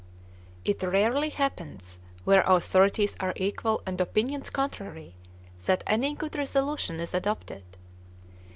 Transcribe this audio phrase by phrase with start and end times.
[0.65, 5.13] It rarely happens, where authorities are equal and opinions contrary,
[5.65, 7.61] that any good resolution is adopted.